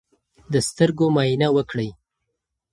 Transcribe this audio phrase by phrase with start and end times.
[0.51, 1.89] د سترګو معاینه وکړئ.